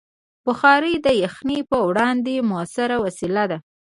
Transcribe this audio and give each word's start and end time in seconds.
بخاري 0.45 0.93
د 1.05 1.07
یخنۍ 1.23 1.59
پر 1.69 1.79
وړاندې 1.89 2.35
مؤثره 2.51 2.95
وسیله 3.05 3.43
ده. 3.51 3.57